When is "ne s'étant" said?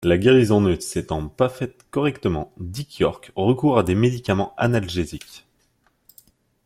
0.61-1.27